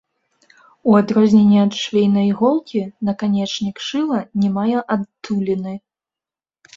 У 0.91 0.93
адрозненне 0.99 1.57
ад 1.65 1.73
швейнай 1.81 2.25
іголкі, 2.29 2.81
наканечнік 3.09 3.81
шыла 3.89 4.19
не 4.45 4.49
мае 4.57 4.79
адтуліны. 4.97 5.73